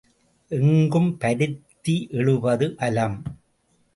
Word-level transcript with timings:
எங்கும் 0.49 1.17
பருத்தி 1.17 1.95
எழுபது 2.11 2.71
பலம். 2.75 3.17